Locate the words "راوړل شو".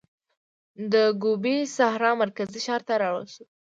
3.01-3.43